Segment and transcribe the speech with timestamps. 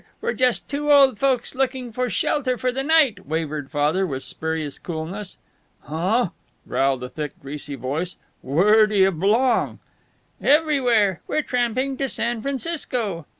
[0.19, 4.79] We're just two old folks looking for shelter for the night," wavered Father, with spurious
[4.79, 5.37] coolness.
[5.81, 6.29] "Huh?"
[6.67, 8.15] growled a thick, greasy voice.
[8.41, 9.77] "Where d'yuh belong?"
[10.41, 11.21] "Everywhere.
[11.27, 13.27] We're tramping to San Francisco."